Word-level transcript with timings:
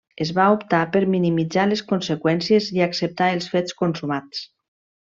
Es 0.23 0.29
va 0.37 0.45
optar 0.53 0.79
per 0.95 1.01
minimitzar 1.15 1.65
les 1.73 1.83
conseqüències 1.93 2.73
i 2.79 2.85
acceptar 2.89 3.31
els 3.37 3.55
fets 3.55 3.81
consumats. 3.85 4.47